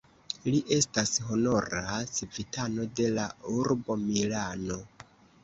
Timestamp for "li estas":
0.45-1.11